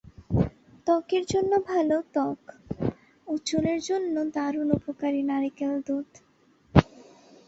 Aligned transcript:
ত্বকের 0.87 1.23
জন্য 1.31 1.51
ভালো 1.69 1.97
ত্বক 2.13 2.39
ও 3.27 3.41
চুলের 3.47 3.79
জন্য 3.89 4.15
দারুণ 4.35 4.69
উপকারী 4.77 5.21
নারকেল 5.29 5.73
দুধ। 5.87 6.09